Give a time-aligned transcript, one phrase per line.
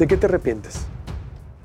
[0.00, 0.76] ¿De qué te arrepientes?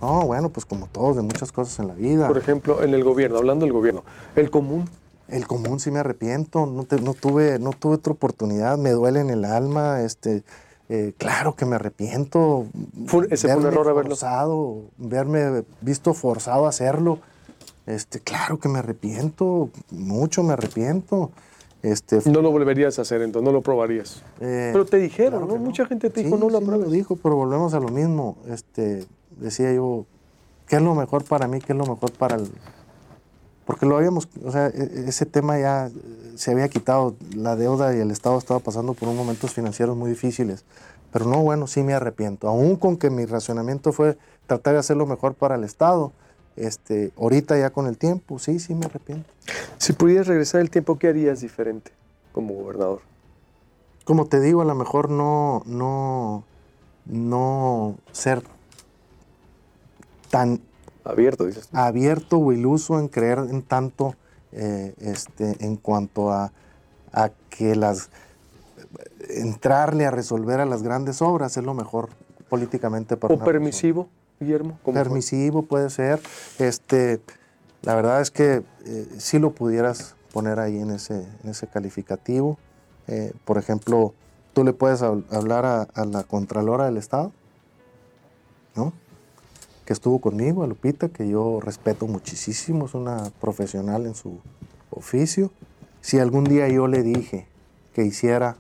[0.01, 2.28] No, bueno, pues como todos, de muchas cosas en la vida.
[2.28, 4.04] Por ejemplo, en el gobierno, hablando del gobierno,
[4.36, 4.89] el común.
[5.29, 9.21] El común sí me arrepiento, no, te- no tuve, no tuve otra oportunidad, me duele
[9.21, 10.43] en el alma, este,
[10.89, 12.66] eh, claro que me arrepiento.
[13.07, 17.20] Fue- ese fue un error haberlo- forzado, verme visto forzado a hacerlo.
[17.86, 21.31] Este, claro que me arrepiento, mucho me arrepiento.
[21.86, 24.23] Este, No lo volverías a hacer, entonces no lo probarías.
[24.39, 25.64] eh, Pero te dijeron, claro ¿no?
[25.64, 26.86] Mucha gente te Sí, dijo, no lo sí pruebes.
[26.87, 28.37] lo dijo, pero volvemos a lo mismo.
[28.47, 29.05] Este,
[29.37, 30.05] decía yo,
[30.68, 31.60] ¿qué es lo mejor para mí?
[31.60, 32.50] ¿Qué es lo mejor para el...?
[33.66, 35.91] Porque lo habíamos, o sea, e- ese tema ya eh,
[36.36, 40.09] se había quitado, la deuda y el Estado estaba pasando por unos momentos financieros muy
[40.09, 40.63] difíciles.
[41.11, 42.47] Pero no, bueno, sí me arrepiento.
[42.47, 46.11] Aún con que mi racionamiento fue tratar de hacer lo mejor para el Estado,
[46.55, 49.30] este, ahorita ya con el tiempo, sí, sí me arrepiento.
[49.77, 51.91] Si pudieras regresar el tiempo, ¿qué harías diferente
[52.31, 53.02] como gobernador?
[54.05, 56.43] como te digo, a lo mejor no, no,
[57.05, 58.43] no ser
[60.30, 60.61] tan
[61.03, 61.67] Abierto, dices.
[61.67, 61.77] tú.
[61.77, 64.15] abierto o iluso en creer en tanto
[64.52, 66.52] eh, este, en cuanto a,
[67.11, 68.09] a que las
[69.30, 72.09] entrarle a resolver a las grandes obras es lo mejor
[72.47, 73.53] políticamente para ¿O persona.
[74.39, 74.80] Guillermo?
[74.83, 76.22] Permisivo puede ser.
[76.59, 77.22] Este,
[77.81, 82.58] la verdad es que eh, sí lo pudieras poner ahí en ese, en calificativo.
[83.08, 84.14] Eh, por ejemplo,
[84.53, 87.31] tú le puedes hab- hablar a, la Contralora del Estado,
[88.75, 88.92] ¿no?
[89.86, 94.39] Que estuvo conmigo, a Lupita, que yo respeto muchísimo, es una profesional en su
[94.89, 95.52] oficio.
[96.02, 97.47] Si algún día yo le dije
[97.94, 98.58] que hiciera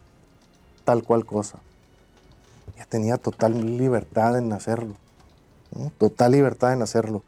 [0.83, 1.59] tal cual cosa,
[2.75, 4.95] ella tenía total libertad en hacerlo.
[5.75, 5.91] ¿No?
[5.97, 7.23] total libertad en hacerlo.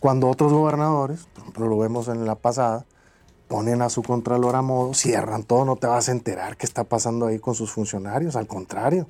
[0.00, 2.84] Cuando otros gobernadores, por ejemplo, lo vemos en la pasada,
[3.46, 6.84] ponen a su contralor a modo, cierran todo, no te vas a enterar qué está
[6.84, 9.06] pasando ahí con sus funcionarios, al contrario.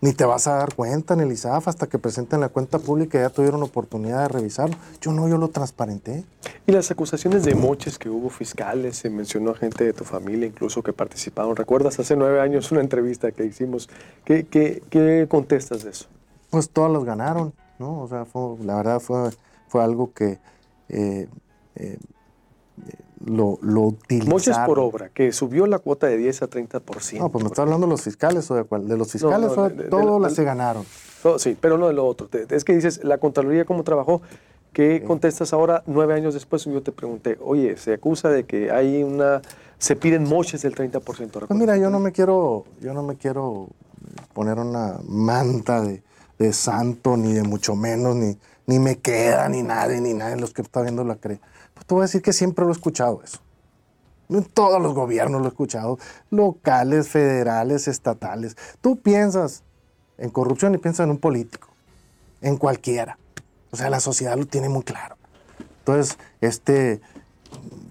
[0.00, 3.18] Ni te vas a dar cuenta en el ISAF hasta que presenten la cuenta pública
[3.18, 4.76] y ya tuvieron oportunidad de revisarlo.
[5.00, 6.24] Yo no, yo lo transparenté.
[6.66, 10.46] Y las acusaciones de moches que hubo fiscales, se mencionó a gente de tu familia
[10.46, 11.54] incluso que participaron.
[11.56, 13.88] ¿Recuerdas hace nueve años una entrevista que hicimos?
[14.24, 16.06] ¿Qué, qué, qué contestas de eso?
[16.50, 18.00] Pues todos los ganaron, ¿no?
[18.02, 19.30] O sea, fue, la verdad fue,
[19.68, 20.38] fue algo que
[20.88, 21.28] eh,
[21.76, 21.98] eh,
[23.24, 24.30] lo, lo utilizaron.
[24.30, 27.18] Moches por obra, que subió la cuota de 10 a 30%.
[27.18, 28.86] No, pues me está hablando de los fiscales o de cuál.
[28.88, 30.84] De los fiscales, no, de- de- de- las se ganaron.
[31.24, 32.28] No, sí, pero no de lo otro.
[32.50, 34.20] Es que dices, la Contraloría, ¿cómo trabajó?
[34.72, 36.64] ¿Qué contestas ahora, nueve años después?
[36.66, 39.40] Yo te pregunté, oye, se acusa de que hay una...
[39.78, 41.46] Se piden moches del 30%.
[41.46, 43.68] Pues mira, yo no me quiero, yo no me quiero
[44.34, 46.02] poner una manta de,
[46.38, 50.40] de santo, ni de mucho menos, ni, ni me queda, ni nadie, ni nadie de
[50.40, 51.40] los que está viendo la cree.
[51.74, 53.38] Pues te voy a decir que siempre lo he escuchado eso.
[54.28, 55.98] En todos los gobiernos lo he escuchado,
[56.30, 58.56] locales, federales, estatales.
[58.80, 59.62] Tú piensas
[60.18, 61.68] en corrupción y piensas en un político,
[62.40, 63.18] en cualquiera.
[63.70, 65.16] O sea, la sociedad lo tiene muy claro.
[65.80, 67.00] Entonces, este,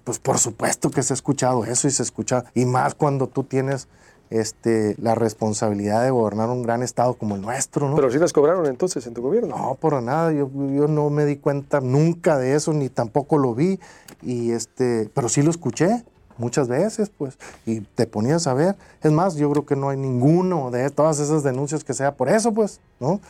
[0.04, 3.44] pues por supuesto que se ha escuchado eso y se escucha, y más cuando tú
[3.44, 3.88] tienes
[4.30, 7.96] este, la responsabilidad de gobernar un gran estado como el nuestro, ¿no?
[7.96, 9.56] Pero sí las cobraron entonces en tu gobierno.
[9.56, 13.54] No, por nada, yo, yo no me di cuenta nunca de eso, ni tampoco lo
[13.54, 13.78] vi,
[14.22, 16.04] y este, pero sí lo escuché
[16.38, 18.76] muchas veces, pues, y te ponías a ver.
[19.02, 22.28] Es más, yo creo que no hay ninguno de todas esas denuncias que sea por
[22.28, 23.20] eso, pues, ¿no?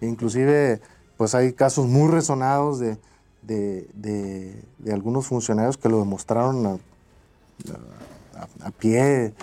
[0.00, 0.80] Inclusive,
[1.16, 2.96] pues hay casos muy resonados de,
[3.42, 6.70] de, de- de algunos funcionarios que lo demostraron a,
[8.38, 9.34] a- a pie,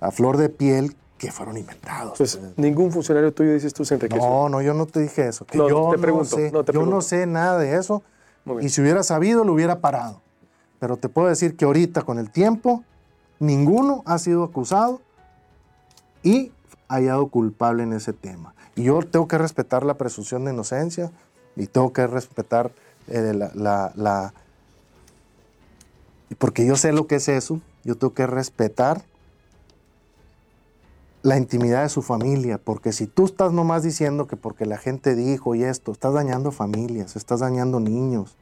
[0.00, 2.16] a flor de piel, que fueron inventados.
[2.18, 4.22] Pues ningún funcionario tuyo dices tú se enriqueció.
[4.28, 5.44] No, no, yo no te dije eso.
[5.44, 8.02] que No, yo te pregunto, sé, no, te yo no sé nada de eso.
[8.60, 10.22] Y si hubiera sabido, lo hubiera parado.
[10.78, 12.84] Pero te puedo decir que ahorita, con el tiempo,
[13.40, 15.00] ninguno ha sido acusado
[16.22, 16.52] y
[16.88, 18.54] hallado culpable en ese tema.
[18.76, 21.10] Y yo tengo que respetar la presunción de inocencia
[21.56, 22.70] y tengo que respetar
[23.08, 24.32] eh, la, la-
[26.38, 29.02] Porque yo sé lo que es eso, yo tengo que respetar
[31.22, 35.14] la intimidad de su familia, porque si tú estás nomás diciendo que porque la gente
[35.14, 38.36] dijo y esto, estás dañando familias, estás dañando niños,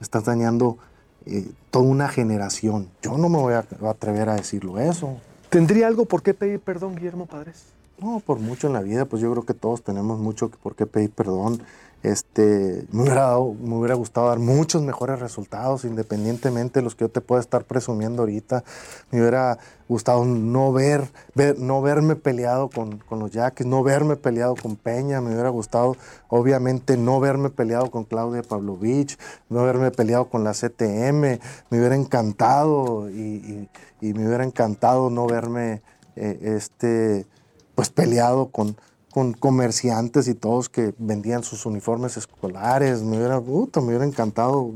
[0.00, 0.78] estás dañando
[1.26, 2.88] eh, toda una generación.
[3.02, 5.16] Yo no me voy a atrever a decirlo eso.
[5.48, 7.66] ¿Tendría algo por qué pedir perdón, Guillermo Padres?
[8.00, 10.84] No, por mucho en la vida, pues yo creo que todos tenemos mucho por qué
[10.84, 11.62] pedir perdón.
[12.04, 17.06] Este, me hubiera, dado- me hubiera gustado dar muchos mejores resultados, independientemente de los que
[17.06, 18.62] yo te pueda estar presumiendo ahorita.
[19.10, 19.58] Me hubiera
[19.88, 25.22] gustado no ver, ver- no verme peleado con, los Yaquis, no verme peleado con Peña.
[25.22, 25.96] Me hubiera gustado,
[26.28, 29.18] obviamente, no verme peleado con Claudia Pavlovich,
[29.48, 31.40] no haberme peleado con la CTM.
[31.70, 33.66] Me hubiera encantado y
[34.00, 35.80] me hubiera encantado no verme
[36.16, 37.26] eh, este
[37.74, 38.76] pues peleado con,
[39.14, 43.04] con comerciantes y todos que vendían sus uniformes escolares.
[43.04, 44.72] Me hubiera, me hubiera encantado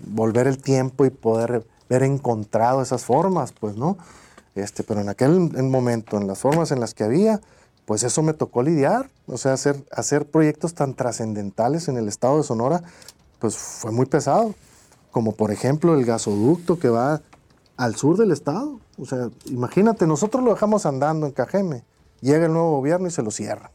[0.00, 3.96] volver el tiempo y poder haber encontrado esas formas, pues, ¿no?
[4.56, 7.40] Este, pero en aquel momento, en las formas en las que había,
[7.84, 12.38] pues eso me tocó lidiar, o sea, hacer, hacer proyectos tan trascendentales en el estado
[12.38, 12.82] de Sonora,
[13.38, 14.52] pues fue muy pesado,
[15.12, 17.22] como por ejemplo el gasoducto que va
[17.76, 21.84] al sur del estado, o sea, imagínate, nosotros lo dejamos andando en Cajeme,
[22.20, 23.70] llega el nuevo gobierno y se lo cierra.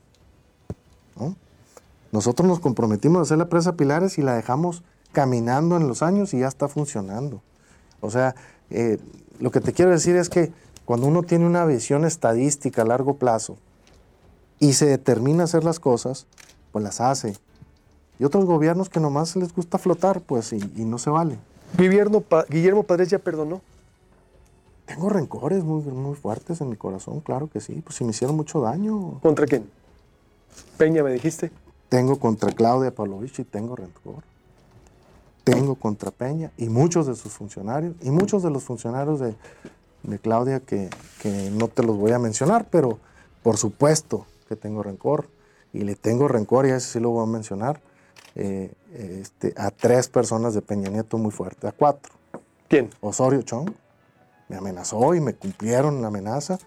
[2.12, 6.33] Nosotros nos comprometimos a hacer la presa Pilares y la dejamos caminando en los años
[6.33, 7.41] y ya está funcionando.
[8.01, 8.36] O sea,
[8.69, 8.97] eh,
[9.39, 10.51] lo que te quiero decir es que
[10.86, 13.57] cuando uno tiene una visión estadística a largo plazo
[14.59, 16.25] y se determina hacer las cosas,
[16.71, 17.38] pues las hace.
[18.18, 21.38] Y otros gobiernos que nomás les gusta flotar, pues, y, no se vale.
[21.77, 23.62] Guillermo, Guillermo Padres ya perdonó.
[24.89, 27.80] Tengo rencores muy, muy fuertes en mi corazón, claro que sí.
[27.83, 29.19] Pues si me hicieron mucho daño.
[29.21, 29.69] ¿Contra quién?
[30.80, 31.51] Peña, me dijiste.
[31.89, 34.24] Tengo contra Claudia Pavlovich y tengo rencor.
[35.44, 39.36] Tengo contra Peña y muchos de sus funcionarios y muchos de los funcionarios de,
[40.24, 40.89] Claudia que,
[41.51, 42.97] no te los voy a mencionar, pero
[43.44, 45.27] por supuesto que tengo rencor
[45.71, 47.80] y le tengo rencor y eso sí lo voy a mencionar
[48.33, 52.12] eh, este, a tres personas de Peña Nieto muy fuerte, a cuatro.
[52.68, 52.89] ¿Quién?
[53.01, 53.69] Osorio Chong,
[54.50, 56.60] me amenazó y me cumplieron la amenaza.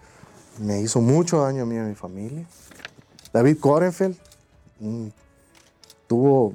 [0.59, 2.47] Me hizo mucho daño a mí y a mi familia.
[3.31, 4.17] David Korenfeld
[4.79, 5.07] mm,
[6.07, 6.53] tuvo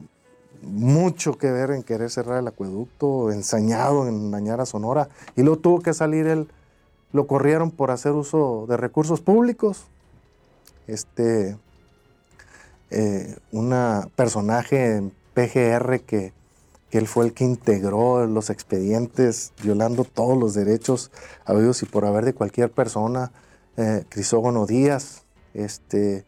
[0.63, 5.61] mucho que ver en querer cerrar el acueducto, ensañado en dañar a Sonora, y luego
[5.61, 6.49] tuvo que salir él,
[7.13, 9.87] lo corrieron por hacer uso de recursos públicos.
[10.87, 11.57] Este,
[12.91, 16.33] eh, una personaje en PGR que
[16.91, 21.11] que él fue el que integró los expedientes, violando todos los derechos
[21.45, 23.33] habidos y por haber de cualquier persona.
[23.77, 25.23] Eh, Crisógono Díaz,
[25.55, 26.25] este,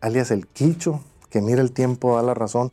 [0.00, 1.00] alias el Quicho,
[1.30, 2.72] que mira el tiempo, da la razón,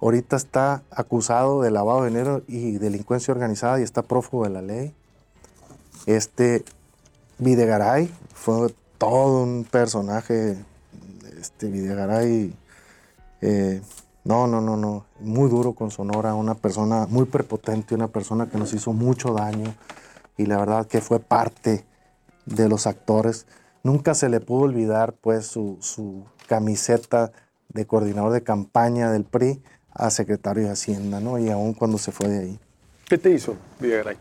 [0.00, 4.62] ahorita está acusado de lavado de dinero y delincuencia organizada y está prófugo de la
[4.62, 4.94] ley.
[6.06, 6.64] Este
[7.38, 10.56] Videgaray fue todo un personaje,
[11.40, 12.54] este Videgaray
[13.40, 13.80] eh,
[14.24, 15.04] no, no, no, no.
[15.20, 19.74] Muy duro con Sonora, una persona muy prepotente, una persona que nos hizo mucho daño
[20.38, 21.84] y la verdad que fue parte
[22.46, 23.46] de los actores.
[23.82, 27.32] Nunca se le pudo olvidar pues su, camiseta
[27.68, 31.38] de coordinador de campaña del PRI a secretario de Hacienda, ¿no?
[31.38, 32.58] Y aún cuando se fue de ahí.
[33.08, 34.16] ¿Qué te hizo, Videgaray?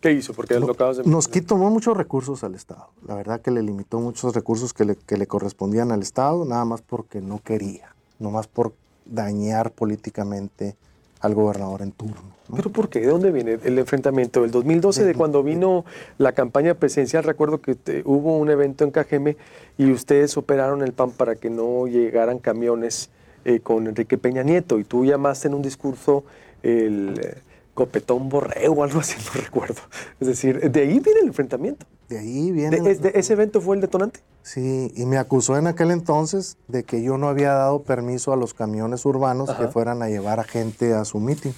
[0.00, 0.34] ¿Qué hizo?
[0.34, 1.04] Porque lo acabas de...
[1.04, 2.90] Nos quitó muchos recursos al Estado.
[3.06, 6.64] La verdad que le limitó muchos recursos que le, que le correspondían al Estado, nada
[6.64, 10.76] más porque no quería, no más por dañar políticamente
[11.20, 12.20] al gobernador en turno.
[12.54, 13.00] ¿Pero por qué?
[13.00, 14.44] ¿De dónde viene el enfrentamiento?
[14.44, 15.84] El 2012, de cuando vino
[16.18, 19.36] la campaña presidencial, recuerdo que hubo un evento en Cajeme
[19.78, 23.10] y ustedes operaron el PAN para que no llegaran camiones
[23.44, 26.24] eh, con Enrique Peña Nieto y tú llamaste en un discurso
[26.62, 27.38] el eh,
[27.74, 29.80] copetón borrego o algo así, no recuerdo.
[30.20, 31.86] Es decir, de ahí viene el enfrentamiento.
[32.12, 32.78] De ahí viene.
[33.14, 34.20] ¿Ese evento fue el detonante?
[34.42, 38.36] Sí, y me acusó en aquel entonces de que yo no había dado permiso a
[38.36, 41.52] los camiones urbanos que fueran a llevar a gente a su meeting.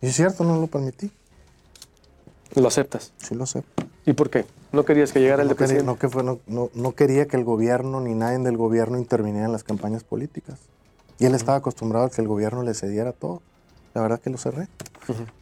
[0.00, 1.12] Y es cierto, no lo permití.
[2.54, 3.12] ¿Lo aceptas?
[3.18, 3.84] Sí, lo acepto.
[4.06, 4.46] ¿Y por qué?
[4.72, 8.00] ¿No querías que llegara el no no, que fue, no, no, quería que el gobierno
[8.00, 10.60] ni nadie del gobierno interviniera en las campañas políticas.
[11.18, 13.42] Y él estaba acostumbrado a que el gobierno le cediera todo.
[13.92, 14.68] La verdad que lo cerré.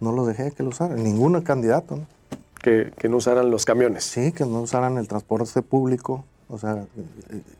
[0.00, 0.97] No lo dejé que lo usara.
[0.97, 1.95] Ningún candidato.
[1.95, 2.16] ¿no?
[2.63, 4.05] Que, que no usaran los camiones.
[4.05, 6.85] Sí, que no usaran el transporte público, o sea,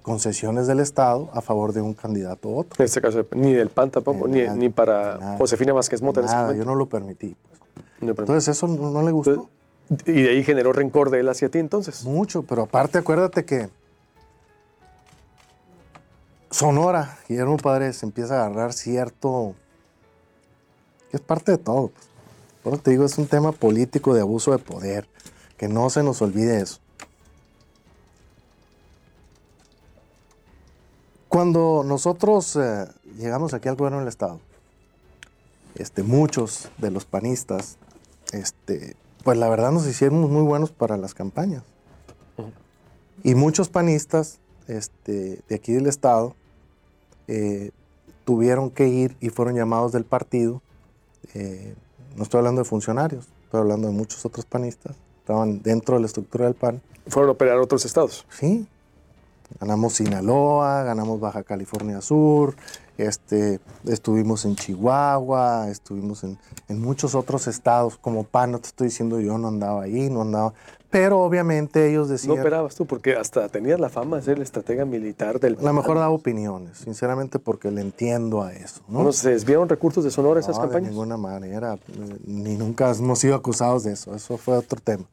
[0.03, 2.77] concesiones del Estado a favor de un candidato u otro.
[2.79, 6.23] En este caso, ni del PAN tampoco, ni, ni, para Josefina Vázquez Mota.
[6.23, 7.37] Nada, yo no lo permití.
[8.01, 8.19] Pues.
[8.19, 9.49] Entonces eso no, le gustó.
[10.07, 12.05] y de ahí generó rencor de él hacia ti entonces.
[12.05, 13.69] Mucho, pero aparte acuérdate que
[16.51, 19.55] Sonora, Guillermo Padre, se empieza a agarrar cierto,
[21.11, 21.89] que es parte de todo.
[21.89, 22.09] Pues.
[22.67, 25.09] Eso te digo, es un tema político de abuso de poder,
[25.57, 26.81] que no se nos olvide eso.
[31.29, 34.41] Cuando nosotros eh, llegamos aquí al gobierno del Estado,
[35.77, 37.77] este, muchos de los panistas,
[38.33, 41.63] este, pues la verdad nos hicieron muy buenos para las campañas.
[43.23, 46.35] Y muchos panistas este, de aquí del Estado
[47.29, 47.71] eh,
[48.25, 50.63] tuvieron que ir y fueron llamados del partido.
[51.35, 51.75] Eh,
[52.17, 54.97] no estoy hablando de funcionarios, estoy hablando de muchos otros panistas.
[55.21, 56.81] Estaban dentro de la estructura del PAN.
[57.09, 58.25] ¿Fueron a operar a otros estados?
[58.31, 58.67] Sí,
[59.61, 62.57] Ganamos Sinaloa, ganamos Baja California Sur,
[62.99, 69.21] este, estuvimos en Chihuahua, estuvimos en, muchos otros estados, como PAN, no te estoy diciendo
[69.21, 70.53] yo no andaba ahí, no andaba,
[70.97, 72.37] Pero obviamente ellos decían...
[72.37, 75.59] No operabas tú, porque hasta tenías la fama de ser el estratega militar del...
[75.59, 78.81] A lo mejor daba opiniones, sinceramente, porque le entiendo a eso.
[78.89, 79.03] ¿no?
[79.03, 80.85] ¿No se desviaron recursos de Sonora esas no, campañas?
[80.85, 81.79] de ninguna manera,
[82.25, 85.05] ni nunca hemos sido acusados de eso, eso fue otro tema.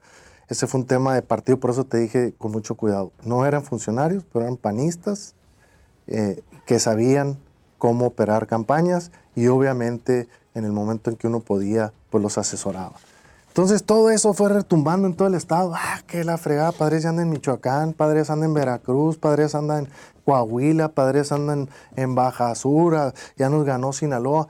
[0.47, 3.11] Ese fue un tema de partido, por eso te dije con mucho cuidado.
[3.25, 5.35] No eran funcionarios, pero eran panistas
[6.07, 7.37] eh, que sabían
[7.77, 12.93] cómo operar campañas y obviamente en el momento en que uno podía, pues los asesoraba.
[13.53, 15.73] Entonces todo eso fue retumbando en todo el estado.
[15.75, 19.89] Ah, que la fregada, padres andan en Michoacán, padres andan en Veracruz, padres andan en
[20.25, 24.47] Coahuila, padres andan en Baja Sur, ya nos ganó Sinaloa.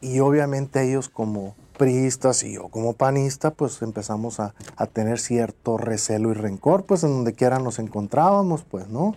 [0.00, 5.76] Y obviamente ellos como priistas y yo como panista, pues empezamos a, a, tener cierto
[5.76, 9.16] recelo y rencor, pues en donde quiera nos encontrábamos, pues, ¿no?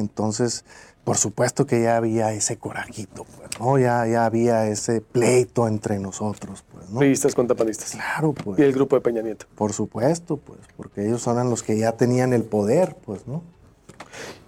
[0.00, 0.64] Entonces,
[1.04, 3.78] por supuesto que ya había ese corajito, pues, ¿no?
[3.78, 6.98] Ya, ya había ese pleito entre nosotros, pues, ¿no?
[6.98, 7.92] Priistas contra panistas.
[7.92, 8.58] Claro, pues.
[8.58, 9.46] Y el grupo de Peña Nieto.
[9.54, 13.42] Por supuesto, pues, porque ellos eran los que ya tenían el poder, pues, ¿no?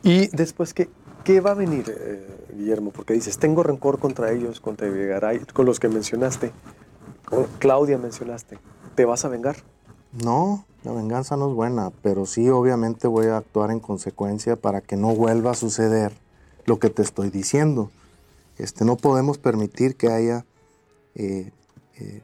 [0.02, 0.88] Y después, ¿qué,
[1.24, 2.90] qué va a venir, eh, Guillermo?
[2.90, 6.52] Porque dices, tengo rencor contra ellos, contra Videgaray, con los que mencionaste.
[7.24, 8.58] Con Claudia mencionaste.
[8.94, 9.56] ¿Te vas a vengar?
[10.12, 14.82] No, la venganza no es buena, pero sí obviamente voy a actuar en consecuencia para
[14.82, 16.12] que no vuelva a suceder
[16.66, 17.90] lo que te estoy diciendo.
[18.58, 20.44] Este, no podemos permitir que haya
[21.14, 21.50] eh,
[21.96, 22.22] eh,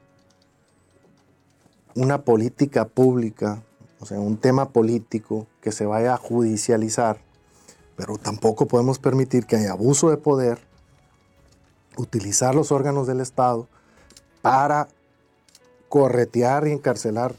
[1.94, 3.62] una política pública,
[4.00, 7.18] o sea, un tema político que se vaya a judicializar,
[7.96, 10.58] pero tampoco podemos permitir que haya abuso de poder,
[11.96, 13.66] utilizar los órganos del Estado
[14.42, 14.88] para
[15.88, 17.34] corretear y encarcelar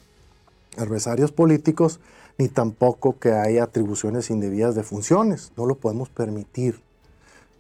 [0.79, 1.99] adversarios políticos,
[2.37, 5.51] ni tampoco que haya atribuciones indebidas de funciones.
[5.57, 6.81] No lo podemos permitir.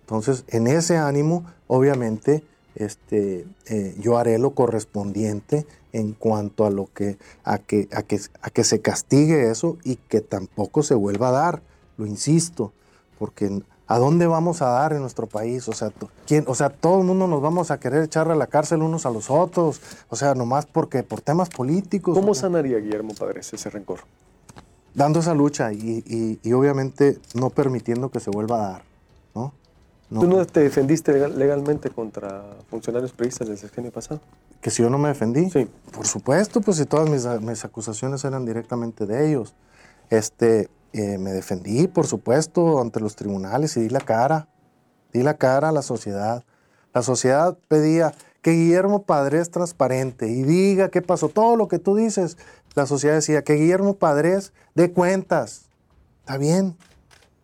[0.01, 2.43] Entonces, en ese ánimo, obviamente,
[2.75, 8.19] este, eh, yo haré lo correspondiente en cuanto a lo que a que, a que
[8.41, 11.61] a que se castigue eso y que tampoco se vuelva a dar.
[11.97, 12.71] Lo insisto,
[13.17, 15.67] porque ¿a dónde vamos a dar en nuestro país?
[15.67, 15.91] O sea,
[16.27, 19.05] ¿quién, o sea, todo el mundo nos vamos a querer echar a la cárcel unos
[19.07, 22.15] a los otros, o sea, nomás porque por temas políticos.
[22.17, 24.01] ¿Cómo sanaría Guillermo Padres ese rencor?
[24.93, 28.83] Dando esa lucha y, y, y obviamente no permitiendo que se vuelva a dar,
[29.33, 29.53] ¿no?
[30.11, 34.21] ¿Tú no te defendiste legal, legalmente contra funcionarios periodistas del sexenio pasado?
[34.61, 35.49] Que si yo no me defendí.
[35.51, 35.67] Sí.
[35.91, 39.53] Por supuesto, pues si todas mis, mis acusaciones eran directamente de ellos.
[40.09, 44.47] Este, eh, me defendí, por supuesto, ante los tribunales y di la cara.
[45.13, 46.43] Di la cara a la sociedad.
[46.93, 51.29] La sociedad pedía que Guillermo Padres transparente y diga qué pasó.
[51.29, 52.37] Todo lo que tú dices,
[52.75, 55.69] la sociedad decía que Guillermo Padres dé cuentas.
[56.21, 56.77] Está bien,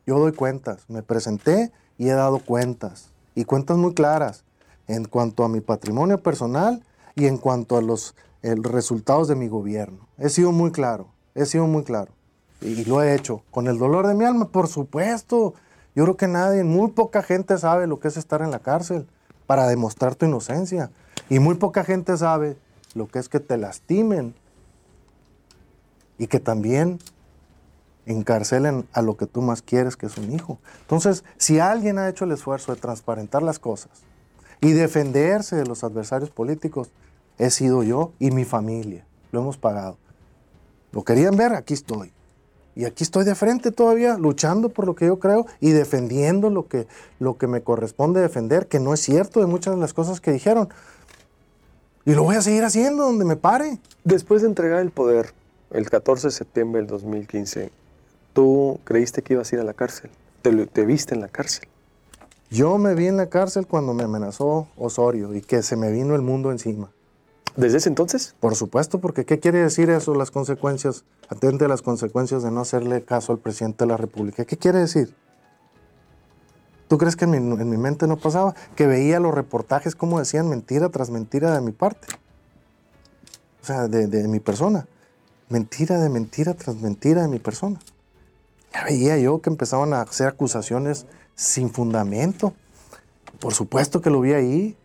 [0.05, 0.85] yo doy cuentas.
[0.87, 3.11] Me presenté y he dado cuentas.
[3.35, 4.43] Y cuentas muy claras
[4.87, 6.83] en cuanto a mi patrimonio personal
[7.15, 10.07] y en cuanto a los el, resultados de mi gobierno.
[10.17, 12.14] He sido muy claro, he sido muy claro.
[12.65, 13.43] Y lo he hecho.
[13.51, 15.53] Con el dolor de mi alma, por supuesto.
[15.95, 19.07] Yo creo que nadie, muy poca gente sabe lo que es estar en la cárcel
[19.45, 20.91] para demostrar tu inocencia.
[21.29, 22.57] Y muy poca gente sabe
[22.95, 24.33] lo que es que te lastimen
[26.17, 26.99] y que también
[28.05, 30.59] encarcelen a lo que tú más quieres, que es un hijo.
[30.81, 33.91] Entonces, si alguien ha hecho el esfuerzo de transparentar las cosas
[34.61, 36.89] y defenderse de los adversarios políticos,
[37.37, 39.05] he sido yo y mi familia.
[39.31, 39.97] Lo hemos pagado.
[40.91, 41.53] ¿Lo querían ver?
[41.53, 42.14] Aquí estoy.
[42.75, 46.67] Y aquí estoy de frente todavía, luchando por lo que yo creo y defendiendo lo
[46.67, 46.87] que,
[47.19, 50.31] lo que me corresponde defender, que no es cierto de muchas de las cosas que
[50.31, 50.69] dijeron.
[52.05, 53.79] Y lo voy a seguir haciendo donde me pare.
[54.03, 55.33] Después de entregar el poder,
[55.71, 57.71] el 14 de septiembre del 2015,
[58.33, 60.11] ¿tú creíste que ibas a ir a la cárcel?
[60.41, 61.67] ¿Te, te viste en la cárcel?
[62.51, 66.13] Yo me vi en la cárcel cuando me amenazó Osorio y que se me vino
[66.13, 66.91] el mundo encima.
[67.55, 68.35] ¿Desde ese entonces?
[68.39, 70.13] Por supuesto, porque ¿qué quiere decir eso?
[70.13, 74.43] Las consecuencias, atente a las consecuencias de no hacerle caso al presidente de la República.
[74.43, 75.15] ¿Qué quiere decir?
[76.89, 78.53] ¿Tú crees que en mi, en mi mente no pasaba?
[78.75, 82.07] Que veía los reportajes como decían mentira tras mentira de mi parte.
[83.63, 84.85] O sea, de, de mi persona.
[85.47, 87.79] Mentira de mentira tras mentira de mi persona.
[88.73, 92.53] Ya veía yo que empezaban a hacer acusaciones sin fundamento.
[93.39, 94.77] Por supuesto que lo vi ahí.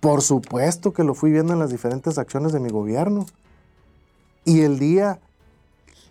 [0.00, 3.26] Por supuesto que lo fui viendo en las diferentes acciones de mi gobierno.
[4.44, 5.18] Y el día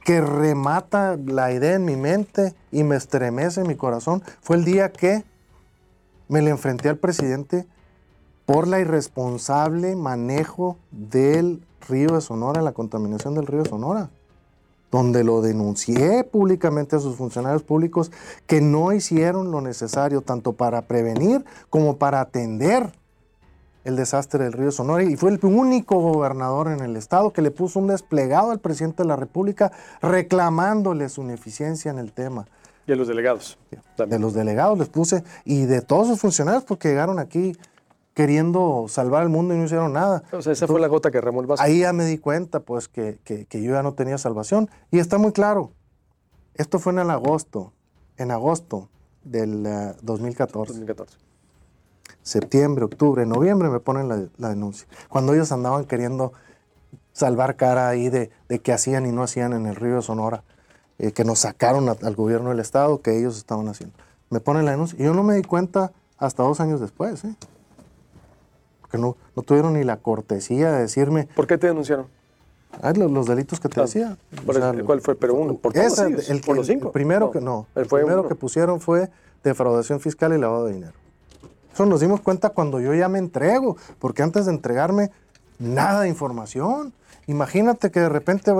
[0.05, 4.91] que remata la idea en mi mente y me estremece mi corazón fue el día
[4.91, 5.23] que
[6.27, 7.65] me le enfrenté al presidente
[8.45, 14.09] por la irresponsable manejo del río de Sonora, la contaminación del río de Sonora,
[14.91, 18.11] donde lo denuncié públicamente a sus funcionarios públicos
[18.45, 22.91] que no hicieron lo necesario tanto para prevenir como para atender
[23.85, 27.51] el desastre del río Sonora y fue el único gobernador en el estado que le
[27.51, 32.47] puso un desplegado al presidente de la República reclamándole su ineficiencia en el tema.
[32.87, 33.57] Y a los delegados.
[33.97, 37.55] De los delegados les puse y de todos sus funcionarios porque llegaron aquí
[38.15, 40.23] queriendo salvar el mundo y no hicieron nada.
[40.31, 41.61] O sea, esa fue la gota que remó el vaso.
[41.61, 45.17] Ahí ya me di cuenta pues que, que, yo ya no tenía salvación y está
[45.17, 45.71] muy claro.
[46.55, 47.73] Esto fue en el agosto,
[48.17, 48.89] en agosto
[49.23, 49.63] del
[50.01, 50.61] 2014.
[50.61, 51.25] Eh, 2014
[52.25, 54.87] septiembre, octubre, noviembre me ponen la, denuncia.
[55.09, 56.33] Cuando ellos andaban queriendo
[57.13, 60.43] salvar cara ahí de, de qué hacían y no hacían en el río de Sonora,
[60.97, 63.95] eh, que nos sacaron al gobierno del estado, que ellos estaban haciendo.
[64.31, 67.35] Me ponen la denuncia y yo no me di cuenta hasta dos años después, ¿eh?
[68.81, 71.27] porque no, no tuvieron ni la cortesía de decirme.
[71.35, 72.07] ¿Por qué te denunciaron?
[72.81, 74.17] Ah, los, delitos que te ah, decía.
[74.85, 75.15] ¿Cuál fue?
[75.15, 76.91] Pero uno, ¿por, el, ¿Por los cinco?
[76.91, 77.67] primero que no.
[77.75, 79.09] El primero que pusieron fue
[79.43, 81.04] defraudación fiscal y lavado de dinero.
[81.75, 85.11] Eso nos dimos cuenta cuando yo ya me entrego, porque antes de entregarme,
[85.59, 86.93] nada de información.
[87.27, 88.53] Imagínate que de repente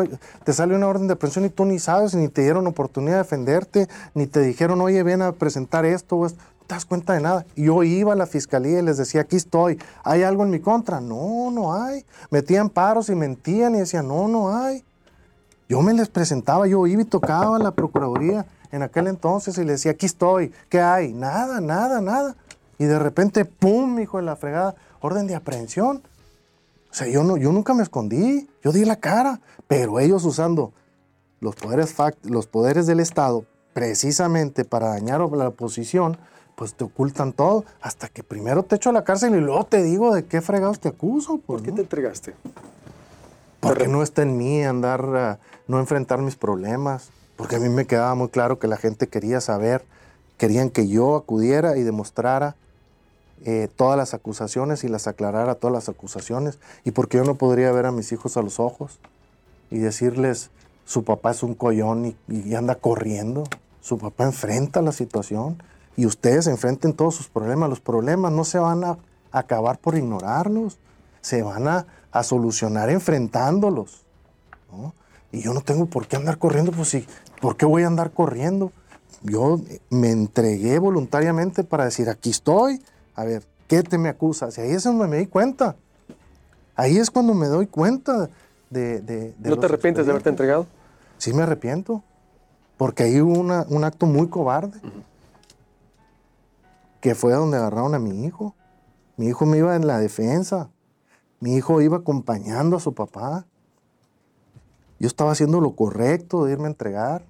[0.44, 3.20] te sale una orden de aprehensión y tú ni sabes, ni te dieron oportunidad de
[3.20, 7.46] defenderte, ni te dijeron, oye, ven a presentar esto No te das cuenta de nada.
[7.56, 11.00] Yo iba a la fiscalía y les decía, aquí estoy, ¿hay algo en mi contra?
[11.00, 12.04] No, no hay.
[12.32, 14.84] Metían paros y mentían y decían, no, no hay.
[15.70, 19.62] Yo me les presentaba, yo iba y tocaba a la Procuraduría en aquel entonces y
[19.62, 21.14] les decía, aquí estoy, ¿qué hay?
[21.14, 22.36] Nada, nada, nada.
[22.78, 24.00] Y de repente, ¡pum!
[24.00, 26.02] hijo de la fregada, orden de aprehensión.
[26.92, 30.74] O sea, yo, no, yo nunca me escondí, yo di la cara, pero ellos usando
[31.42, 36.18] los poderes, los poderes del Estado precisamente para dañar a la oposición,
[36.56, 39.84] pues te ocultan todo, hasta que primero te echo a la cárcel y luego te
[39.84, 41.40] digo de qué fregados te acuso.
[41.40, 42.34] Pues, ¿Por qué te entregaste?
[43.60, 48.16] Porque no está en mí andar, no enfrentar mis problemas, porque a mí me quedaba
[48.16, 49.84] muy claro que la gente quería saber,
[50.38, 52.56] querían que yo acudiera y demostrara
[53.44, 56.60] eh, todas las acusaciones y las aclarara todas las acusaciones.
[56.84, 59.00] Y porque yo no podría ver a mis hijos a los ojos
[59.70, 60.52] y decirles,
[60.86, 63.44] su papá es un collón y, anda corriendo.
[63.82, 65.62] Su papá enfrenta la situación
[65.98, 67.70] y ustedes enfrenten todos sus problemas.
[67.70, 68.98] Los problemas no se van a
[69.32, 70.78] acabar por ignorarlos,
[71.22, 71.86] se van a,
[72.24, 74.06] solucionar enfrentándolos.
[75.34, 77.06] Y yo no tengo por qué andar corriendo, pues sí,
[77.42, 78.72] ¿por qué voy a andar corriendo?
[79.22, 82.82] Yo me entregué voluntariamente para decir, aquí estoy,
[83.16, 84.58] a ver, ¿qué te me acusas?
[84.58, 85.76] Y ahí es donde me di cuenta.
[86.76, 88.30] Ahí es cuando me doy cuenta
[88.70, 89.02] de...
[89.02, 90.68] de, ¿No te arrepientes de haberte entregado?
[91.18, 92.04] Sí me arrepiento,
[92.78, 94.80] porque ahí hubo un acto muy cobarde,
[97.00, 98.54] que fue donde agarraron a mi hijo.
[99.16, 100.70] Mi hijo me iba en la defensa,
[101.40, 103.46] mi hijo iba acompañando a su papá.
[105.00, 107.24] Yo estaba haciendo lo correcto de irme a entregar.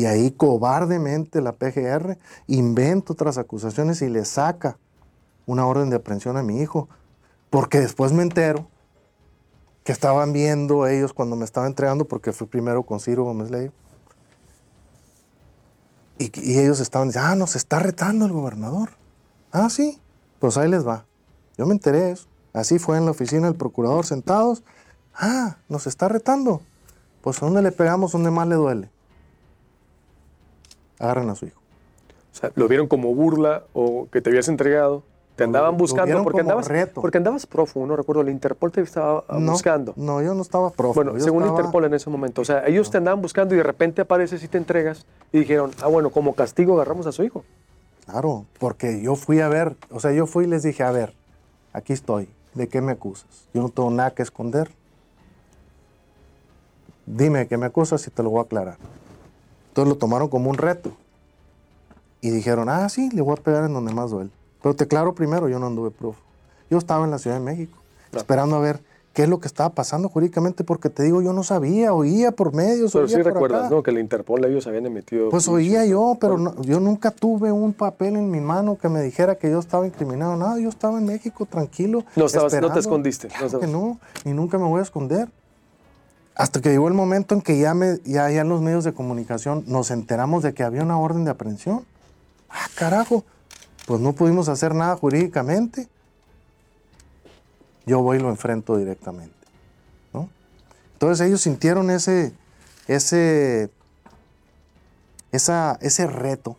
[0.00, 4.78] Y ahí cobardemente la PGR inventa otras acusaciones y le saca
[5.44, 6.88] una orden de aprehensión a mi hijo.
[7.50, 8.66] Porque después me entero
[9.84, 13.70] que estaban viendo ellos cuando me estaba entregando, porque fui primero con Ciro Gómez Ley.
[16.16, 18.92] Y, ellos estaban diciendo, ah, nos está retando el gobernador.
[19.52, 20.00] Ah, sí,
[20.38, 21.04] pues ahí les va.
[21.58, 22.26] Yo me enteré eso.
[22.54, 24.62] Así fue en la oficina del procurador sentados.
[25.14, 26.62] Ah, nos está retando.
[27.20, 28.12] Pues ¿a dónde le pegamos?
[28.12, 28.90] ¿Dónde más le duele?
[31.00, 31.60] Agarran a su hijo.
[32.32, 35.02] O sea, lo vieron como burla o que te habías entregado.
[35.34, 39.94] Te andaban buscando porque andabas, porque andabas prófugo, no recuerdo, el Interpol te estaba buscando.
[39.96, 41.02] No, yo no estaba prófugo.
[41.02, 42.42] Bueno, según Interpol en ese momento.
[42.42, 45.70] O sea, ellos te andaban buscando y de repente apareces y te entregas y dijeron,
[45.82, 47.42] ah, bueno, como castigo agarramos a su hijo.
[48.04, 51.14] Claro, porque yo fui a ver, o sea, yo fui y les dije, a ver,
[51.72, 53.48] aquí estoy, ¿de qué me acusas?
[53.54, 54.70] Yo no tengo nada que esconder.
[57.06, 58.76] Dime qué me acusas y te lo voy a aclarar.
[59.70, 60.92] Entonces lo tomaron como un reto.
[62.20, 64.30] Y dijeron, ah, sí, le voy a pegar en donde más duele.
[64.62, 66.20] Pero te claro primero, yo no anduve profe.
[66.68, 67.78] Yo estaba en la Ciudad de México,
[68.12, 68.80] esperando a ver
[69.12, 72.52] qué es lo que estaba pasando jurídicamente, porque te digo, yo no sabía, oía por
[72.52, 72.92] medios.
[72.92, 73.82] Pero sí recuerdas, ¿no?
[73.82, 75.30] Que el Interpol ellos habían emitido.
[75.30, 79.36] Pues oía yo, pero yo nunca tuve un papel en mi mano que me dijera
[79.36, 80.36] que yo estaba incriminado.
[80.36, 82.04] Nada, yo estaba en México tranquilo.
[82.16, 83.28] No, estabas, no te escondiste.
[83.28, 85.28] Claro que no, y nunca me voy a esconder.
[86.34, 89.90] Hasta que llegó el momento en que ya, ya, en los medios de comunicación nos
[89.90, 91.84] enteramos de que había una orden de aprehensión.
[92.48, 93.24] Ah, carajo,
[93.86, 95.88] pues no pudimos hacer nada jurídicamente.
[97.86, 99.34] Yo voy y lo enfrento directamente.
[100.12, 100.28] ¿no?
[100.94, 102.32] Entonces ellos sintieron ese,
[102.86, 103.70] ese,
[105.32, 106.56] esa, ese reto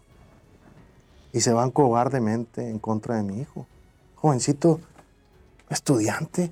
[1.33, 3.65] y se van cobardemente en contra de mi hijo.
[4.15, 4.79] Jovencito,
[5.69, 6.51] estudiante,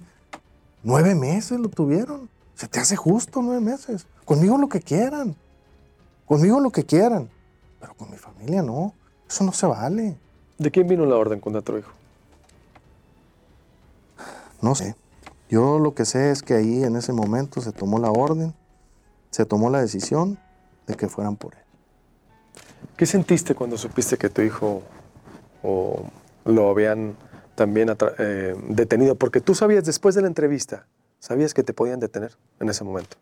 [0.84, 2.30] nueve meses lo tuvieron.
[2.60, 4.06] Se te hace justo nueve meses.
[4.26, 5.34] Conmigo lo que quieran.
[6.26, 7.30] Conmigo lo que quieran.
[7.80, 8.94] Pero con mi familia no.
[9.30, 10.18] Eso no se vale.
[10.58, 11.90] ¿De quién vino la orden contra tu hijo?
[14.62, 14.98] No sé.
[15.50, 18.54] Yo lo que sé es que ahí en ese momento se tomó la orden,
[19.32, 20.38] se tomó la decisión
[20.86, 21.64] de que fueran por él.
[22.98, 24.84] ¿Qué sentiste cuando supiste que tu hijo
[25.64, 26.04] o
[26.44, 27.16] lo habían
[27.56, 29.16] también eh, detenido?
[29.16, 30.88] Porque tú sabías después de la entrevista,
[31.20, 33.18] sabías que te podían detener en ese momento.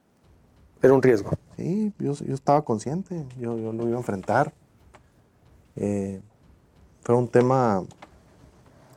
[0.81, 1.31] Era un riesgo.
[1.55, 4.53] Sí, yo, estaba consciente, yo, lo iba a enfrentar.
[5.75, 6.21] Eh,
[7.01, 7.83] fue un tema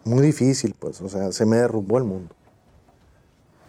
[0.04, 2.34] muy difícil, pues, o sea, se me derrumbó el mundo.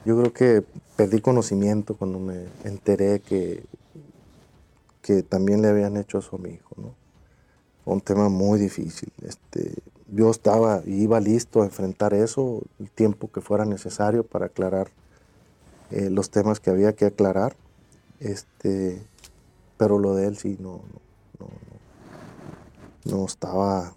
[0.04, 0.63] Yo creo que
[0.96, 3.63] perdí conocimiento cuando me enteré que,
[5.02, 6.96] que también le habían hecho eso a mi hijo, ¿no?
[7.84, 9.12] Fue un tema muy difícil.
[9.22, 9.76] Este,
[10.08, 14.89] yo estaba y iba listo a enfrentar eso el tiempo que fuera necesario para aclarar
[15.91, 17.56] eh, los temas que había que aclarar.
[18.19, 19.01] Este,
[19.77, 20.82] pero lo de él sí no,
[21.39, 21.47] no,
[23.06, 23.93] no, no estaba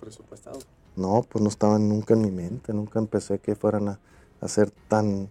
[0.00, 0.58] presupuestado.
[0.94, 3.98] No, pues no estaba nunca en mi mente, nunca empecé que fueran a,
[4.40, 5.28] a ser tan,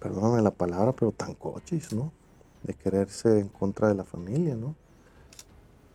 [0.00, 2.12] perdóname la palabra, pero tan coches, ¿no?
[2.64, 4.74] De quererse en contra de la familia, ¿no?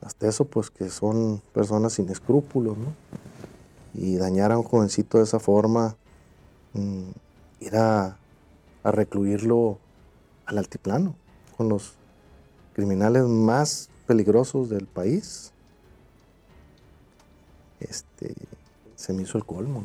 [0.01, 2.93] Hasta eso, pues que son personas sin escrúpulos, ¿no?
[3.93, 5.95] Y dañar a un jovencito de esa forma,
[6.73, 7.09] mm,
[7.59, 7.75] ir
[8.83, 9.77] a, recluirlo
[10.45, 11.15] al altiplano,
[11.57, 11.93] con los
[12.73, 15.51] criminales más peligrosos del país,
[17.79, 18.35] este,
[18.95, 19.83] se me hizo el colmo.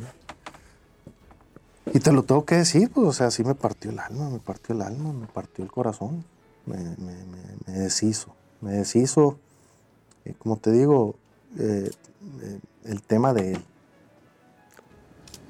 [1.93, 4.39] Y te lo tengo que decir, pues, o sea, sí me partió el alma, me
[4.39, 6.25] partió el alma, me partió el corazón,
[6.67, 6.77] me,
[7.67, 9.39] deshizo, me deshizo,
[10.25, 11.15] y como te digo,
[11.59, 11.91] eh,
[12.43, 13.65] eh, el tema de él.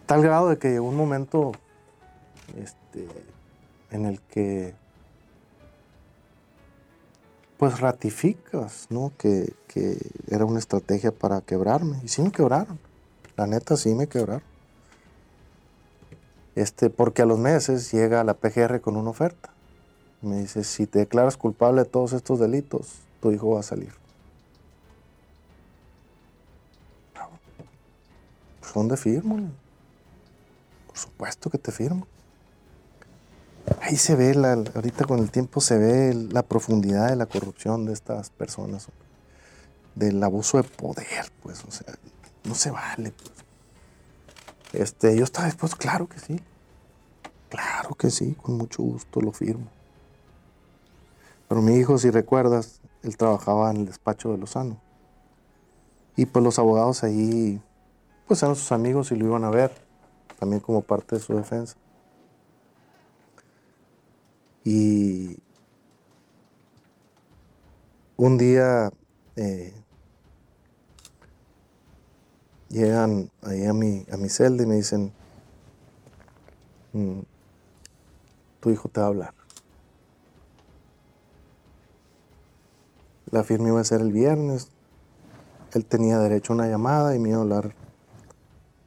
[0.04, 1.52] Tal grado de que llegó un momento
[2.56, 3.09] este,
[3.90, 4.75] en el que
[7.57, 9.12] pues ratificas, ¿no?
[9.16, 11.99] Que, que, era una estrategia para quebrarme.
[12.03, 12.79] Y sí me quebraron.
[13.37, 14.42] La neta sí me quebraron.
[16.55, 19.51] Este, porque a los meses llega la PGR con una oferta.
[20.22, 23.92] Me dice, si te declaras culpable de todos estos delitos, tu hijo va a salir.
[28.61, 29.37] Pues, ¿Dónde firmo?
[30.87, 32.07] Por supuesto que te firmo.
[33.81, 37.85] Ahí se ve, la, ahorita con el tiempo se ve la profundidad de la corrupción
[37.85, 38.88] de estas personas,
[39.94, 41.94] del abuso de poder, pues, o sea,
[42.44, 43.46] no se vale, pues.
[44.72, 46.40] Este, yo estaba dispuesto, claro que sí.
[47.48, 49.68] Claro que sí, con mucho gusto lo firmo.
[51.48, 54.81] Pero mi hijo, si recuerdas, él trabajaba en el despacho de Lozano.
[56.16, 57.61] Y pues los abogados ahí,
[58.26, 59.72] pues eran sus amigos y lo iban a ver,
[60.38, 61.76] también como parte de su defensa.
[64.66, 65.38] Y
[68.16, 68.90] un día
[69.37, 69.72] eh,
[72.68, 75.12] llegan ahí a mi, a mi celda y me dicen,
[76.94, 77.20] mm,
[78.59, 79.35] tu hijo te va a hablar.
[83.31, 84.72] La firma iba a ser el viernes.
[85.74, 87.72] Él tenía derecho a una llamada y me iba a hablar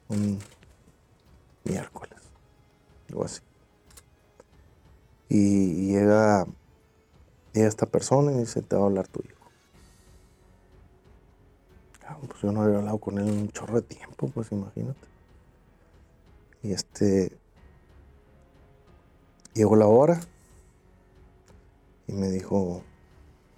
[0.10, 0.40] un
[1.64, 2.20] miércoles,
[3.08, 3.49] algo así.
[5.30, 6.48] Y llega,
[7.54, 9.36] esta persona y dice, te va a hablar tu hijo.
[12.28, 15.08] pues yo no había hablado con él un chorro de tiempo, pues imagínate.
[16.64, 17.32] Y este,
[19.54, 20.20] llegó la hora
[22.08, 22.82] y me dijo,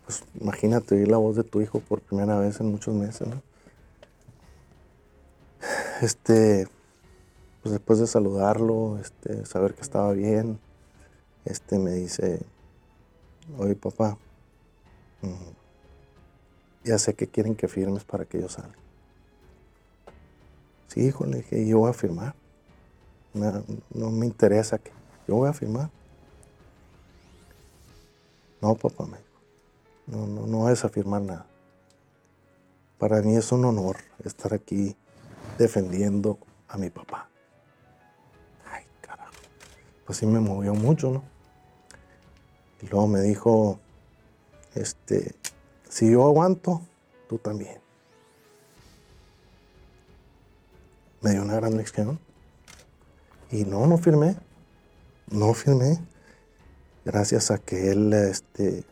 [0.05, 3.41] pues imagínate oír la voz de tu hijo por primera vez en muchos meses, ¿no?
[6.01, 6.67] Este,
[7.61, 10.59] pues después de saludarlo, este, saber que estaba bien,
[11.45, 12.41] este me dice,
[13.57, 14.17] oye papá,
[16.83, 18.75] ya sé que quieren que firmes para que yo salga.
[20.87, 22.35] Sí, hijo, le dije, yo voy a firmar.
[23.33, 24.91] No, me interesa que
[25.27, 25.89] yo voy a firmar.
[28.61, 29.17] No, papá, me
[30.07, 31.45] no, no, no vas a firmar nada.
[32.97, 34.95] Para mí es un honor estar aquí
[35.57, 37.30] defendiendo a mi papá.
[40.05, 41.23] Pues sí me movió mucho, ¿no?
[42.81, 43.79] Y luego me dijo,
[44.73, 45.35] este,
[45.89, 46.81] si yo aguanto,
[47.27, 47.79] tú también.
[51.21, 52.19] Me dio una gran lección.
[53.51, 54.37] Y no, no firmé.
[55.29, 55.99] No firmé.
[57.05, 58.83] Gracias a que él, este,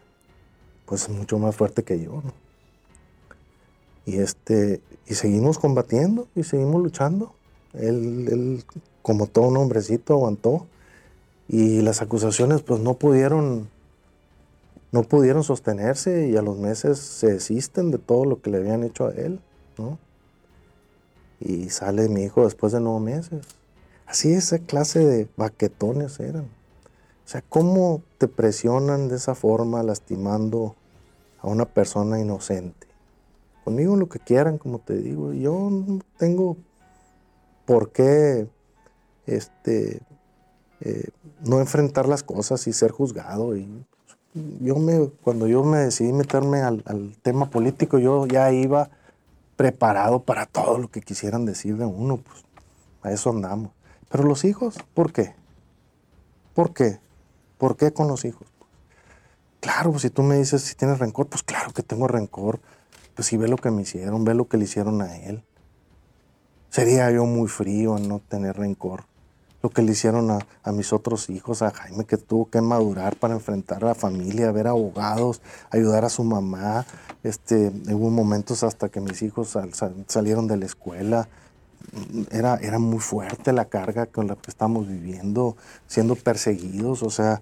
[0.85, 2.33] pues es mucho más fuerte que yo, ¿no?
[4.05, 7.33] Y este, y seguimos combatiendo y seguimos luchando.
[7.73, 8.65] Él, él,
[9.01, 10.67] como todo un hombrecito, aguantó.
[11.49, 13.67] Y las acusaciones, pues no pudieron
[14.91, 18.83] no pudieron sostenerse y a los meses se desisten de todo lo que le habían
[18.83, 19.39] hecho a él,
[19.77, 19.99] ¿no?
[21.39, 23.45] Y sale mi hijo después de nueve meses.
[24.07, 26.45] Así esa clase de baquetones eran.
[26.45, 30.75] O sea, ¿cómo te presionan de esa forma lastimando
[31.39, 32.87] a una persona inocente?
[33.63, 35.33] Conmigo lo que quieran, como te digo.
[35.33, 36.57] Yo no tengo
[37.67, 38.47] por qué
[39.27, 40.01] este,
[40.81, 41.09] eh,
[41.41, 43.55] no enfrentar las cosas y ser juzgado.
[43.55, 43.85] Y
[44.61, 48.89] yo me, cuando yo me decidí meterme al, tema político, yo ya iba
[49.55, 52.43] preparado para todo lo que quisieran decir de uno, pues
[53.01, 53.71] a eso andamos.
[54.09, 55.35] Pero los hijos, ¿por qué?
[56.53, 56.99] ¿Por qué?
[57.57, 58.47] ¿Por qué con los hijos?
[59.59, 62.61] Claro, pues si tú me dices si tienes rencor, pues claro que tengo rencor.
[63.15, 65.43] Pues si ve lo que me hicieron, ve lo que le hicieron a él.
[66.69, 69.08] Sería yo muy frío en no tener rencor
[69.61, 73.33] lo que le hicieron a, mis otros hijos, a Jaime que tuvo que madurar para
[73.33, 76.85] enfrentar a la familia, ver abogados, ayudar a su mamá.
[77.23, 79.57] Este, hubo momentos hasta que mis hijos
[80.07, 81.27] salieron de la escuela.
[82.31, 87.41] Era, era muy fuerte la carga con la que estamos viviendo, siendo perseguidos, o sea,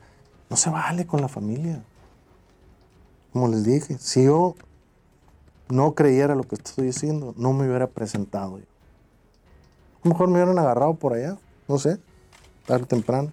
[0.50, 1.84] no se vale con la familia.
[3.34, 4.56] Como les dije, si yo
[5.70, 8.56] no creyera lo que estoy diciendo, no me hubiera presentado.
[8.56, 8.60] A
[10.04, 12.00] lo mejor me hubieran agarrado por allá, no sé,
[12.68, 13.32] tarde o temprano.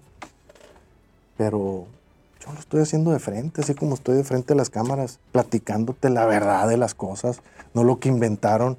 [1.37, 1.85] Pero
[2.43, 6.09] yo lo estoy haciendo de frente, así como estoy de frente a las cámaras, platicándote
[6.09, 7.41] la verdad de las cosas,
[7.75, 8.77] no lo que inventaron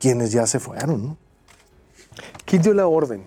[0.00, 1.16] quienes ya se fueron, ¿no?
[2.44, 3.22] ¿Quién dio la orden?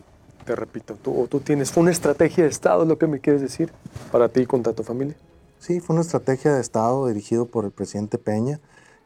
[0.45, 3.41] Te repito, tú, tú tienes, fue una estrategia de Estado, es lo que me quieres
[3.41, 3.71] decir,
[4.11, 5.15] para ti y contra tu familia.
[5.59, 8.59] Sí, fue una estrategia de Estado dirigido por el presidente Peña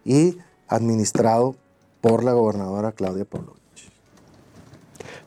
[0.04, 1.56] y administrado
[2.02, 3.59] por la gobernadora Claudia Pablo.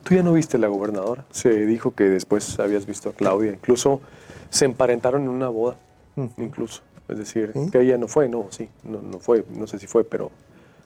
[0.03, 1.25] Tú ya no viste a la gobernadora.
[1.31, 3.51] Se dijo que después habías visto a Claudia.
[3.51, 4.01] Incluso
[4.49, 5.77] se emparentaron en una boda.
[6.37, 6.81] Incluso.
[7.07, 10.05] Es decir, que ella no fue, no, sí, no, no fue, no sé si fue,
[10.05, 10.31] pero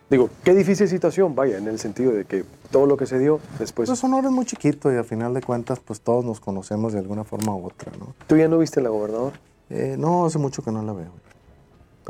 [0.09, 3.39] digo, qué difícil situación, vaya, en el sentido de que todo lo que se dio
[3.59, 3.87] después.
[3.87, 6.99] Pues Sonora es muy chiquito y al final de cuentas, pues todos nos conocemos de
[6.99, 8.15] alguna forma u otra, ¿no?
[8.25, 9.39] ¿Tú ya no viste a la gobernadora?
[9.69, 11.11] Eh, no, hace mucho que no la veo.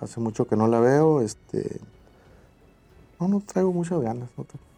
[0.01, 1.81] Hace mucho que no la veo, este.
[3.19, 4.29] No, no traigo muchas ganas.
[4.37, 4.76] No Mm,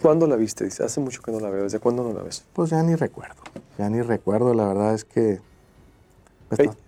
[0.00, 0.64] ¿Cuándo la viste?
[0.64, 1.64] Dice, hace mucho que no la veo.
[1.64, 2.44] ¿Desde cuándo no la ves?
[2.52, 3.42] Pues ya ni recuerdo.
[3.78, 4.54] Ya ni recuerdo.
[4.54, 5.40] La verdad es que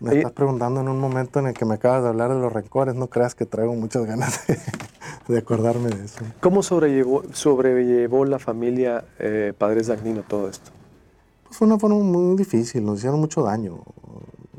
[0.00, 2.53] me, estás, preguntando en un momento en el que me acabas de hablar de los
[2.53, 2.94] rencores.
[2.94, 4.40] No creas que traigo muchas ganas
[5.29, 6.24] de, acordarme de eso.
[6.40, 10.70] ¿Cómo sobrellevó, sobrellevó la familia eh, Padres Dagnino todo esto?
[11.44, 12.85] Pues fue una forma muy difícil.
[12.85, 13.83] Nos hicieron mucho daño,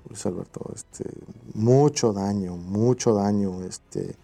[0.10, 0.72] Luis Alberto.
[0.74, 1.06] Este,
[1.54, 3.64] mucho daño, mucho daño.
[3.64, 4.16] Este,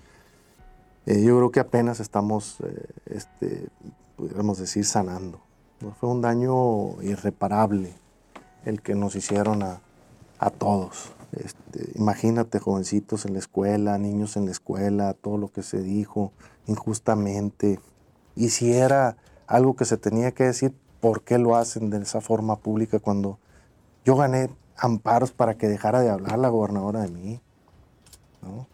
[1.06, 3.68] eh, yo creo que apenas estamos, eh, este,
[4.16, 5.42] pudiéramos decir, sanando.
[6.00, 7.96] Fue un daño irreparable
[8.66, 9.82] el que nos hicieron a,
[10.58, 11.12] todos.
[11.34, 16.32] Este, imagínate jovencitos en la escuela, niños en la escuela, todo lo que se dijo
[16.68, 17.80] injustamente.
[18.36, 22.22] Y si era algo que se tenía que decir, ¿por qué lo hacen de esa
[22.22, 23.40] forma pública cuando
[24.06, 27.42] yo gané amparos para que dejara de hablar la gobernadora de mí?
[28.42, 28.68] ¿no?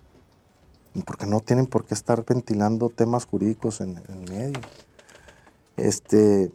[1.05, 4.59] Porque no tienen por qué estar ventilando temas jurídicos en, el medio.
[5.75, 6.51] Este,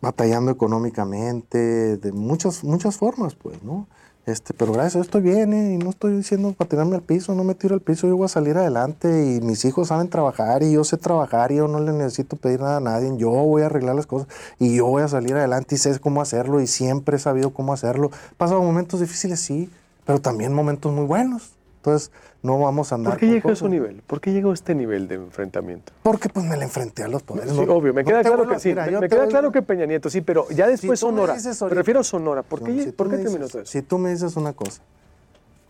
[0.00, 3.86] batallando económicamente, de muchas, muchas formas, pues, ¿no?
[4.26, 7.44] Este, pero gracias a esto viene y no estoy diciendo para tirarme al piso, no
[7.44, 10.72] me tiro al piso, yo voy a salir adelante y mis hijos saben trabajar y
[10.72, 13.66] yo sé trabajar y yo no le necesito pedir nada a nadie, yo voy a
[13.66, 17.16] arreglar las cosas y yo voy a salir adelante y sé cómo hacerlo y siempre
[17.16, 18.10] he sabido cómo hacerlo.
[18.38, 19.70] pasado momentos difíciles, sí,
[20.06, 21.52] pero también momentos muy buenos.
[21.84, 22.10] Entonces,
[22.42, 23.12] no vamos a andar.
[23.12, 24.02] ¿Por qué llegó a ese nivel?
[24.06, 25.92] ¿Por qué llegó a este nivel de enfrentamiento?
[26.02, 27.52] Porque pues me le enfrenté a los poderes.
[27.52, 28.74] Sí, obvio, me queda claro que sí.
[28.74, 31.34] me, queda claro que Peña Nieto, sí, pero ya después Sonora.
[31.34, 32.42] Me, refiero a Sonora.
[32.42, 33.70] ¿Por qué, ¿por qué terminó todo eso?
[33.70, 34.80] Si tú me dices una cosa,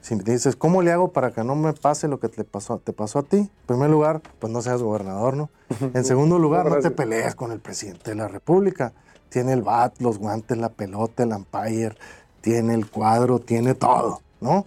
[0.02, 2.78] si me dices, ¿cómo le hago para que no me pase lo que te pasó,
[2.78, 3.38] te pasó a ti?
[3.38, 5.50] En primer lugar, pues no seas gobernador, ¿no?
[5.94, 8.92] En segundo lugar, no te pelees con el presidente de la República.
[9.30, 11.96] Tiene el bat, los guantes, la pelota, el umpire,
[12.40, 14.64] tiene el cuadro, tiene todo, ¿no?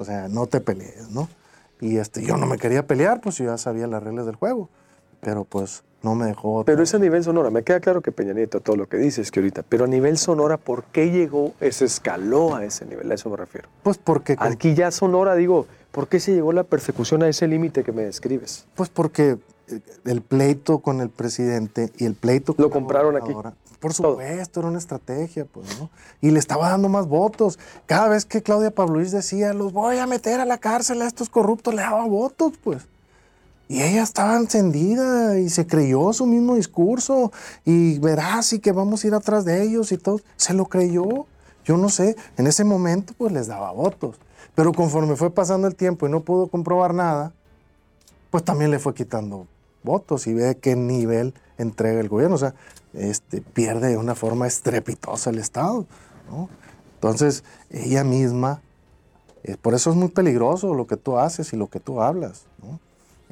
[0.00, 1.28] O sea, no te pelees, ¿no?
[1.78, 4.70] Y este, yo no me quería pelear, pues yo ya sabía las reglas del juego.
[5.20, 6.64] Pero pues no me dejó.
[6.64, 7.50] Pero es a nivel Sonora.
[7.50, 9.62] Me queda claro que Peña Nieto, todo lo que dices, que ahorita.
[9.68, 13.10] Pero a nivel Sonora, ¿por qué llegó, se escaló a ese nivel?
[13.12, 13.68] A eso me refiero.
[13.82, 14.36] Pues porque.
[14.38, 18.02] Aquí ya Sonora, digo, ¿por qué se llegó la persecución a ese límite que me
[18.02, 18.66] describes?
[18.74, 19.36] Pues porque
[20.06, 23.34] el pleito con el presidente y el pleito con Lo compraron aquí.
[23.80, 25.88] Por supuesto, era una estrategia, pues, ¿no?
[26.20, 27.58] Y le estaba dando más votos.
[27.86, 31.30] Cada vez que Claudia Luis decía, los voy a meter a la cárcel a estos
[31.30, 32.86] corruptos, le daba votos, pues.
[33.68, 37.32] Y ella estaba encendida y se creyó su mismo discurso
[37.64, 40.20] y verás y que vamos a ir atrás de ellos y todo.
[40.36, 41.26] Se lo creyó.
[41.64, 44.16] Yo no sé, en ese momento pues les daba votos.
[44.56, 47.32] Pero conforme fue pasando el tiempo y no pudo comprobar nada,
[48.30, 49.46] pues también le fue quitando
[49.84, 52.36] votos y ve qué nivel entrega el gobierno.
[52.36, 52.54] O sea,
[52.92, 55.86] este, pierde de una forma estrepitosa el Estado.
[56.94, 58.60] Entonces, ella misma,
[59.42, 62.46] eh, por eso es muy peligroso lo que tú haces y lo que tú hablas.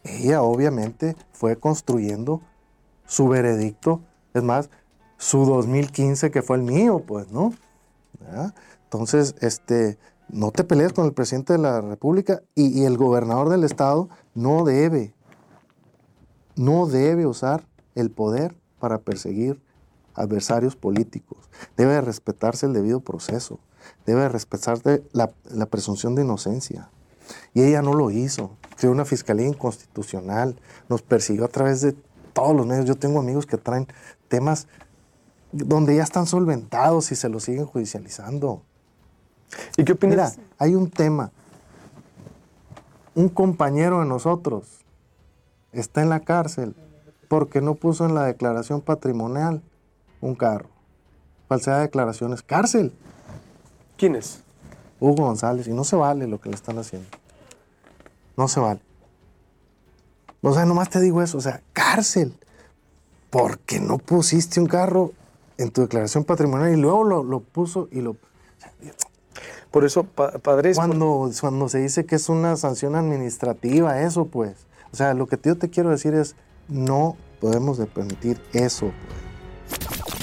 [0.05, 2.41] Ella obviamente fue construyendo
[3.07, 4.01] su veredicto,
[4.35, 4.71] es más,
[5.17, 7.53] su 2015 que fue el mío, pues, ¿no?
[8.85, 13.64] Entonces, este, no te pelees con el presidente de la República y, el gobernador del
[13.64, 15.14] estado no debe,
[16.57, 17.67] no debe usar
[18.00, 19.61] el poder para perseguir
[20.14, 21.38] adversarios políticos.
[21.76, 23.58] Debe respetarse el debido proceso.
[24.06, 26.90] Debe respetarse la, la presunción de inocencia.
[27.54, 28.56] Y ella no lo hizo.
[28.76, 30.56] Creó una fiscalía inconstitucional.
[30.88, 31.92] Nos persiguió a través de
[32.32, 32.87] todos los medios.
[32.87, 33.87] Yo tengo amigos que traen
[34.28, 34.66] temas
[35.52, 38.62] donde ya están solventados y se los siguen judicializando.
[39.76, 40.37] ¿Y qué opinas?
[40.37, 41.32] Mira, hay un tema.
[43.14, 44.84] Un compañero de nosotros
[45.72, 46.74] está en la cárcel
[47.29, 49.62] porque no puso en la declaración patrimonial
[50.21, 50.69] un carro.
[51.49, 52.43] Falsedad de declaraciones.
[52.43, 52.93] Cárcel.
[53.97, 54.43] ¿Quién es?
[55.01, 55.69] Hugo González.
[55.69, 57.09] Y no se vale lo que le están haciendo.
[58.37, 58.81] No se vale.
[60.43, 61.38] O sea, nomás te digo eso.
[61.38, 62.35] O sea, cárcel.
[63.31, 65.12] Porque no pusiste un carro
[65.59, 68.17] en tu declaración patrimonial y luego lo, puso y lo...
[69.71, 70.75] Por eso, padre...
[70.75, 74.67] Cuando, cuando se dice que es una sanción administrativa, eso pues.
[74.93, 76.37] O sea, lo que yo te quiero decir es,
[76.68, 78.92] no podemos permitir eso.
[79.68, 80.17] Pues.